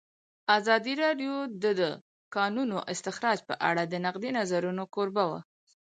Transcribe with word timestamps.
ازادي 0.57 0.93
راډیو 1.03 1.33
د 1.63 1.65
د 1.79 1.81
کانونو 2.35 2.77
استخراج 2.93 3.39
په 3.49 3.55
اړه 3.69 3.83
د 3.87 3.93
نقدي 4.05 4.31
نظرونو 4.39 4.83
کوربه 4.95 5.23
وه. 5.29 5.39